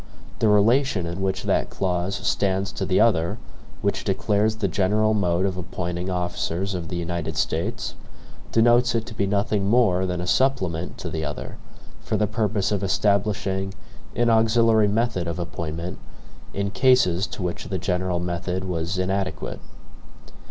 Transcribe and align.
The 0.39 0.47
relation 0.47 1.05
in 1.05 1.21
which 1.21 1.43
that 1.43 1.69
clause 1.69 2.15
stands 2.15 2.71
to 2.71 2.87
the 2.87 2.99
other, 2.99 3.37
which 3.83 4.03
declares 4.03 4.55
the 4.55 4.67
general 4.67 5.13
mode 5.13 5.45
of 5.45 5.57
appointing 5.57 6.09
officers 6.09 6.73
of 6.73 6.87
the 6.89 6.95
United 6.95 7.37
States, 7.37 7.93
denotes 8.51 8.95
it 8.95 9.05
to 9.05 9.13
be 9.13 9.27
nothing 9.27 9.67
more 9.69 10.07
than 10.07 10.19
a 10.19 10.25
supplement 10.25 10.97
to 10.97 11.11
the 11.11 11.23
other, 11.23 11.57
for 11.99 12.17
the 12.17 12.25
purpose 12.25 12.71
of 12.71 12.81
establishing 12.81 13.75
an 14.15 14.31
auxiliary 14.31 14.87
method 14.87 15.27
of 15.27 15.37
appointment, 15.37 15.99
in 16.51 16.71
cases 16.71 17.27
to 17.27 17.43
which 17.43 17.65
the 17.65 17.77
general 17.77 18.19
method 18.19 18.63
was 18.63 18.97
inadequate. 18.97 19.59